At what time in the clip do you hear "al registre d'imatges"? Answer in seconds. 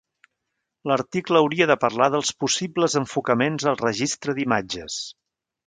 3.73-5.01